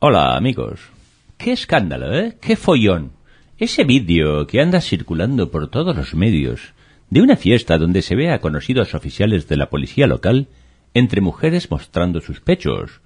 Hola, 0.00 0.36
amigos. 0.36 0.78
Qué 1.38 1.50
escándalo, 1.50 2.16
¿eh? 2.16 2.36
Qué 2.40 2.54
follón. 2.54 3.10
Ese 3.58 3.82
vídeo 3.82 4.46
que 4.46 4.60
anda 4.60 4.80
circulando 4.80 5.50
por 5.50 5.70
todos 5.70 5.96
los 5.96 6.14
medios 6.14 6.72
de 7.10 7.20
una 7.20 7.34
fiesta 7.34 7.78
donde 7.78 8.02
se 8.02 8.14
ve 8.14 8.30
a 8.30 8.38
conocidos 8.38 8.94
oficiales 8.94 9.48
de 9.48 9.56
la 9.56 9.70
policía 9.70 10.06
local 10.06 10.46
entre 10.94 11.20
mujeres 11.20 11.72
mostrando 11.72 12.20
sus 12.20 12.40
pechos. 12.40 13.00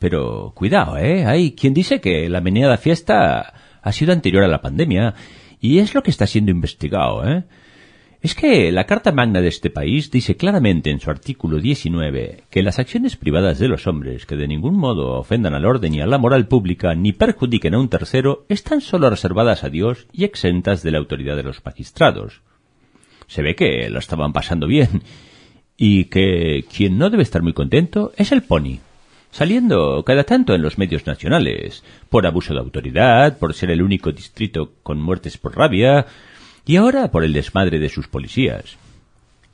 Pero 0.00 0.50
cuidado, 0.56 0.96
¿eh? 0.96 1.24
Hay 1.24 1.52
quien 1.52 1.72
dice 1.72 2.00
que 2.00 2.28
la 2.28 2.40
meneada 2.40 2.78
fiesta 2.78 3.54
ha 3.80 3.92
sido 3.92 4.12
anterior 4.12 4.42
a 4.42 4.48
la 4.48 4.60
pandemia 4.60 5.14
y 5.60 5.78
es 5.78 5.94
lo 5.94 6.02
que 6.02 6.10
está 6.10 6.26
siendo 6.26 6.50
investigado, 6.50 7.28
¿eh? 7.28 7.44
Es 8.20 8.34
que 8.34 8.72
la 8.72 8.84
Carta 8.84 9.12
Magna 9.12 9.40
de 9.40 9.46
este 9.46 9.70
país 9.70 10.10
dice 10.10 10.36
claramente 10.36 10.90
en 10.90 10.98
su 10.98 11.08
artículo 11.08 11.60
19 11.60 12.42
que 12.50 12.64
las 12.64 12.80
acciones 12.80 13.16
privadas 13.16 13.60
de 13.60 13.68
los 13.68 13.86
hombres 13.86 14.26
que 14.26 14.34
de 14.34 14.48
ningún 14.48 14.76
modo 14.76 15.20
ofendan 15.20 15.54
al 15.54 15.64
orden 15.64 15.94
y 15.94 16.00
a 16.00 16.06
la 16.06 16.18
moral 16.18 16.48
pública 16.48 16.96
ni 16.96 17.12
perjudiquen 17.12 17.74
a 17.74 17.78
un 17.78 17.88
tercero 17.88 18.44
están 18.48 18.80
solo 18.80 19.08
reservadas 19.08 19.62
a 19.62 19.68
Dios 19.68 20.08
y 20.12 20.24
exentas 20.24 20.82
de 20.82 20.90
la 20.90 20.98
autoridad 20.98 21.36
de 21.36 21.44
los 21.44 21.64
magistrados. 21.64 22.42
Se 23.28 23.42
ve 23.42 23.54
que 23.54 23.88
lo 23.88 24.00
estaban 24.00 24.32
pasando 24.32 24.66
bien 24.66 25.02
y 25.76 26.06
que 26.06 26.64
quien 26.74 26.98
no 26.98 27.10
debe 27.10 27.22
estar 27.22 27.42
muy 27.42 27.52
contento 27.52 28.12
es 28.16 28.32
el 28.32 28.42
pony, 28.42 28.80
saliendo 29.30 30.02
cada 30.04 30.24
tanto 30.24 30.56
en 30.56 30.62
los 30.62 30.76
medios 30.76 31.06
nacionales, 31.06 31.84
por 32.08 32.26
abuso 32.26 32.52
de 32.52 32.58
autoridad, 32.58 33.38
por 33.38 33.54
ser 33.54 33.70
el 33.70 33.80
único 33.80 34.10
distrito 34.10 34.72
con 34.82 35.00
muertes 35.00 35.38
por 35.38 35.56
rabia, 35.56 36.06
y 36.68 36.76
ahora 36.76 37.10
por 37.10 37.24
el 37.24 37.32
desmadre 37.32 37.78
de 37.78 37.88
sus 37.88 38.08
policías. 38.08 38.76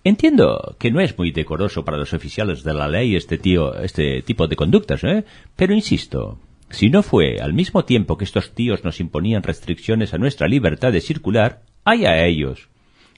Entiendo 0.02 0.74
que 0.80 0.90
no 0.90 1.00
es 1.00 1.16
muy 1.16 1.30
decoroso 1.30 1.84
para 1.84 1.96
los 1.96 2.12
oficiales 2.12 2.64
de 2.64 2.74
la 2.74 2.88
ley 2.88 3.14
este 3.14 3.38
tío, 3.38 3.78
este 3.78 4.20
tipo 4.22 4.48
de 4.48 4.56
conductas, 4.56 5.04
¿eh? 5.04 5.24
Pero 5.54 5.74
insisto, 5.74 6.40
si 6.70 6.90
no 6.90 7.04
fue 7.04 7.38
al 7.40 7.54
mismo 7.54 7.84
tiempo 7.84 8.18
que 8.18 8.24
estos 8.24 8.52
tíos 8.52 8.82
nos 8.82 8.98
imponían 8.98 9.44
restricciones 9.44 10.12
a 10.12 10.18
nuestra 10.18 10.48
libertad 10.48 10.92
de 10.92 11.00
circular, 11.00 11.62
hay 11.84 12.04
a 12.04 12.26
ellos. 12.26 12.68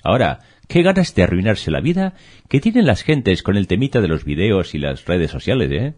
Ahora, 0.03 0.41
qué 0.69 0.83
ganas 0.83 1.15
de 1.15 1.23
arruinarse 1.23 1.71
la 1.71 1.81
vida 1.81 2.13
que 2.51 2.61
tienen 2.61 2.85
las 2.85 3.03
gentes 3.03 3.43
con 3.43 3.57
el 3.57 3.67
temita 3.67 4.03
de 4.03 4.09
los 4.09 4.27
videos 4.27 4.75
y 4.75 4.79
las 4.79 5.07
redes 5.07 5.31
sociales, 5.31 5.71
¿eh? 5.73 5.95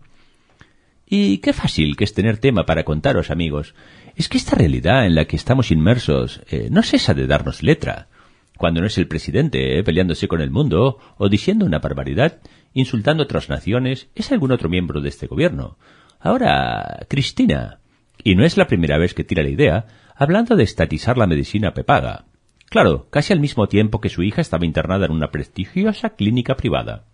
Y 1.10 1.38
qué 1.38 1.52
fácil 1.52 1.96
que 1.96 2.04
es 2.04 2.14
tener 2.14 2.38
tema 2.38 2.64
para 2.64 2.84
contaros, 2.84 3.30
amigos. 3.32 3.74
Es 4.19 4.28
que 4.28 4.36
esta 4.36 4.56
realidad 4.56 5.06
en 5.06 5.14
la 5.14 5.27
que 5.27 5.36
estamos 5.36 5.70
inmersos 5.70 6.42
eh, 6.50 6.70
no 6.72 6.83
cesa 6.83 7.14
de 7.14 7.28
darnos 7.28 7.62
letra. 7.62 8.08
Cuando 8.56 8.80
no 8.80 8.88
es 8.88 8.98
el 8.98 9.06
presidente 9.06 9.78
eh, 9.78 9.84
peleándose 9.84 10.27
con 10.27 10.41
el 10.41 10.50
mundo 10.50 10.98
o 11.19 11.28
diciendo 11.28 11.64
una 11.64 11.78
barbaridad, 11.78 12.41
insultando 12.75 13.22
a 13.22 13.27
otras 13.27 13.48
naciones, 13.48 14.08
es 14.16 14.33
algún 14.33 14.50
otro 14.50 14.69
miembro 14.69 15.00
de 15.00 15.08
este 15.08 15.28
gobierno. 15.28 15.78
Ahora, 16.19 17.06
Cristina. 17.08 17.78
Y 18.25 18.34
no 18.34 18.44
es 18.44 18.56
la 18.56 18.66
primera 18.66 18.98
vez 18.98 19.14
que 19.14 19.22
tira 19.22 19.44
la 19.44 19.50
idea, 19.50 19.86
hablando 20.16 20.56
de 20.56 20.64
estatizar 20.64 21.16
la 21.16 21.28
medicina 21.28 21.72
prepaga. 21.72 22.25
Claro, 22.70 23.06
casi 23.10 23.32
al 23.32 23.38
mismo 23.38 23.69
tiempo 23.69 24.00
que 24.00 24.08
su 24.08 24.25
hija 24.25 24.41
estaba 24.41 24.66
internada 24.66 25.06
en 25.06 25.12
una 25.12 25.30
prestigiosa 25.30 26.16
clínica 26.16 26.56
privada. 26.56 27.05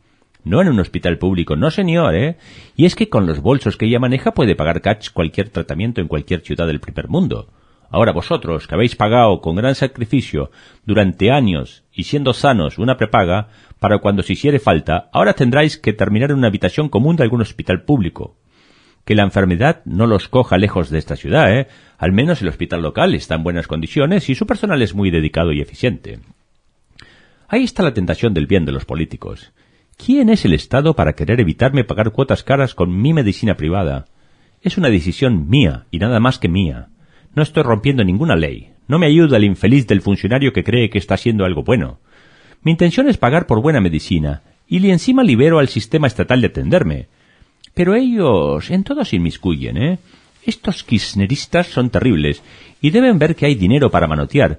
No 0.45 0.61
en 0.61 0.69
un 0.69 0.79
hospital 0.79 1.17
público, 1.19 1.57
no 1.57 1.71
señor, 1.71 2.15
¿eh? 2.15 2.37
Y 2.77 2.85
es 2.85 2.95
que 2.95 3.09
con 3.09 3.27
los 3.27 3.41
bolsos 3.41 3.79
que 3.79 3.87
ella 3.87 3.99
maneja 3.99 4.35
puede 4.35 4.55
pagar 4.55 4.83
catch 4.83 5.11
cualquier 5.11 5.49
tratamiento 5.49 6.03
en 6.03 6.09
cualquier 6.09 6.43
ciudad 6.43 6.67
del 6.67 6.81
primer 6.81 7.09
mundo. 7.09 7.49
Ahora 7.91 8.13
vosotros, 8.13 8.67
que 8.67 8.75
habéis 8.75 8.97
pagado 8.97 9.41
con 9.41 9.57
gran 9.57 9.75
sacrificio 9.75 10.51
durante 10.85 11.31
años 11.31 11.85
y 11.93 12.05
siendo 12.05 12.33
sanos 12.35 12.79
una 12.79 12.97
prepaga, 12.97 13.49
para 13.79 13.99
cuando 13.99 14.23
se 14.23 14.35
hiciere 14.35 14.59
falta, 14.59 15.09
ahora 15.13 15.35
tendráis 15.35 15.79
que 15.79 15.93
terminar 15.93 16.31
en 16.31 16.39
una 16.39 16.49
habitación 16.49 16.89
común 16.89 17.17
de 17.17 17.23
algún 17.23 17.41
hospital 17.41 17.83
público. 17.83 18.37
Que 19.05 19.15
la 19.15 19.23
enfermedad 19.23 19.83
no 19.85 20.07
los 20.07 20.29
coja 20.29 20.59
lejos 20.59 20.91
de 20.91 20.99
esta 20.99 21.17
ciudad, 21.17 21.57
¿eh? 21.57 21.69
Al 21.97 22.13
menos 22.13 22.43
el 22.43 22.49
hospital 22.49 22.83
local 22.83 23.15
está 23.15 23.35
en 23.37 23.45
buenas 23.45 23.67
condiciones 23.67 24.29
y 24.29 24.35
su 24.35 24.47
personal 24.47 24.83
es 24.83 24.95
muy 24.95 25.11
dedicado 25.11 25.53
y 25.53 25.61
eficiente. 25.61 26.21
Ahí 27.49 27.63
está 27.63 27.83
la 27.83 27.95
tentación 27.95 28.35
del 28.35 28.47
bien 28.47 28.65
de 28.65 28.73
los 28.73 28.85
políticos. 28.85 29.53
¿Quién 29.97 30.29
es 30.29 30.45
el 30.45 30.55
Estado 30.55 30.95
para 30.95 31.15
querer 31.15 31.41
evitarme 31.41 31.85
pagar 31.85 32.11
cuotas 32.11 32.43
caras 32.43 32.75
con 32.75 33.01
mi 33.01 33.13
medicina 33.13 33.57
privada? 33.57 34.07
Es 34.61 34.77
una 34.77 34.89
decisión 34.89 35.49
mía 35.49 35.87
y 35.91 35.99
nada 35.99 36.21
más 36.21 36.39
que 36.39 36.49
mía. 36.49 36.89
No 37.35 37.43
estoy 37.43 37.63
rompiendo 37.63 38.05
ninguna 38.05 38.37
ley. 38.37 38.73
No 38.87 38.99
me 38.99 39.07
ayuda 39.07 39.37
el 39.37 39.45
infeliz 39.45 39.87
del 39.87 40.03
funcionario 40.03 40.53
que 40.53 40.65
cree 40.65 40.91
que 40.91 40.99
está 40.99 41.15
haciendo 41.15 41.45
algo 41.45 41.63
bueno. 41.63 41.99
Mi 42.63 42.73
intención 42.73 43.09
es 43.09 43.17
pagar 43.17 43.47
por 43.47 43.63
buena 43.63 43.81
medicina 43.81 44.43
y 44.67 44.91
encima 44.91 45.23
libero 45.23 45.59
al 45.59 45.69
sistema 45.69 46.07
estatal 46.07 46.41
de 46.41 46.49
atenderme. 46.49 47.07
Pero 47.75 47.95
ellos 47.95 48.71
en 48.71 48.85
todo 48.85 49.05
se 49.05 49.17
inmiscuyen, 49.17 49.77
¿eh? 49.77 49.99
Estos 50.45 50.85
kirchneristas 50.85 51.69
son 51.69 51.91
terribles 51.91 52.43
y 52.81 52.91
deben 52.91 53.19
ver 53.19 53.35
que 53.35 53.47
hay 53.47 53.55
dinero 53.55 53.91
para 53.91 54.07
manotear, 54.07 54.59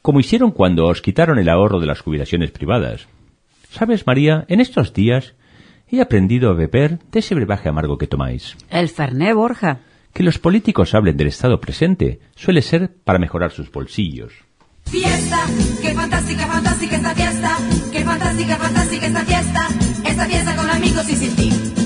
como 0.00 0.20
hicieron 0.20 0.50
cuando 0.50 0.86
os 0.86 1.02
quitaron 1.02 1.38
el 1.38 1.48
ahorro 1.48 1.78
de 1.80 1.86
las 1.86 2.00
jubilaciones 2.00 2.50
privadas. 2.50 3.06
Sabes, 3.72 4.06
María, 4.06 4.44
en 4.48 4.60
estos 4.60 4.92
días 4.92 5.34
he 5.90 6.02
aprendido 6.02 6.50
a 6.50 6.54
beber 6.54 6.98
de 7.10 7.20
ese 7.20 7.34
brebaje 7.34 7.70
amargo 7.70 7.96
que 7.96 8.06
tomáis. 8.06 8.54
El 8.68 8.90
Ferné 8.90 9.32
Borja. 9.32 9.80
Que 10.12 10.22
los 10.22 10.38
políticos 10.38 10.94
hablen 10.94 11.16
del 11.16 11.28
estado 11.28 11.58
presente 11.58 12.20
suele 12.36 12.60
ser 12.60 12.94
para 13.02 13.18
mejorar 13.18 13.50
sus 13.50 13.72
bolsillos. 13.72 14.34
Fiesta, 14.84 15.38
qué 15.80 15.94
fantástica, 15.94 16.46
fantástica 16.46 16.96
esta 16.96 17.14
fiesta, 17.14 17.56
qué 17.90 18.04
fantástica, 18.04 18.56
fantástica 18.56 19.06
esta 19.06 19.24
fiesta, 19.24 19.68
esta 20.04 20.26
fiesta 20.26 20.56
con 20.56 20.68
amigos 20.68 21.08
y 21.08 21.16
sin 21.16 21.34
ti. 21.34 21.81